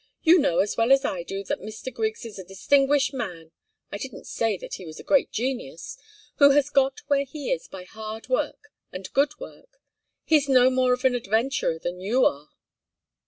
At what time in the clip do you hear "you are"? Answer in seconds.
11.99-12.49